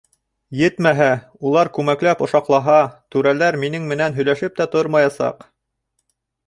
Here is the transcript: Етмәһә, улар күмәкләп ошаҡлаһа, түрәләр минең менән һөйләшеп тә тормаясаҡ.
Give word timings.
Етмәһә, 0.59 1.09
улар 1.49 1.69
күмәкләп 1.75 2.25
ошаҡлаһа, 2.29 2.79
түрәләр 3.17 3.59
минең 3.67 3.87
менән 3.93 4.19
һөйләшеп 4.19 4.61
тә 4.63 4.71
тормаясаҡ. 4.77 5.49